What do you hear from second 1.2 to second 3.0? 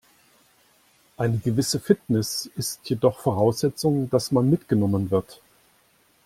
gewisse Fitness ist